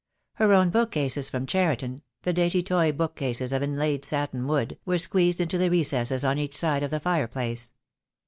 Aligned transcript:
Her 0.33 0.51
own 0.51 0.71
book 0.71 0.89
cases 0.89 1.29
from 1.29 1.45
Cheriton, 1.45 2.01
the 2.23 2.33
dainty 2.33 2.63
toy 2.63 2.91
book 2.91 3.15
cases 3.15 3.53
of 3.53 3.61
inlaid 3.61 4.03
satin 4.03 4.47
wood, 4.47 4.79
were 4.83 4.97
squeezed 4.97 5.39
into 5.39 5.59
the 5.59 5.69
recesses 5.69 6.23
on 6.23 6.39
each 6.39 6.57
side 6.57 6.81
of 6.81 6.89
the 6.89 6.99
fireplace. 6.99 7.75